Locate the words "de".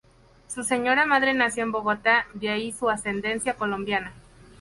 2.33-2.49